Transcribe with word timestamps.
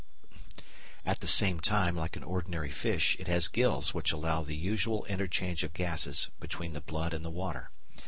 At 1.05 1.19
the 1.19 1.27
same 1.27 1.59
time, 1.59 1.95
like 1.95 2.15
an 2.15 2.23
ordinary 2.23 2.71
fish, 2.71 3.15
it 3.19 3.27
has 3.27 3.47
gills 3.47 3.93
which 3.93 4.11
allow 4.11 4.41
the 4.41 4.55
usual 4.55 5.05
interchange 5.05 5.61
of 5.61 5.73
gases 5.75 6.31
between 6.39 6.71
the 6.71 6.81
blood 6.81 7.13
and 7.13 7.23
the 7.23 7.29
water. 7.29 7.69